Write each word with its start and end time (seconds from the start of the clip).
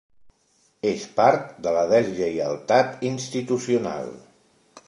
És 0.91 1.03
part 1.19 1.43
de 1.67 1.75
la 1.77 1.85
deslleialtat 1.93 3.07
institucional. 3.11 4.15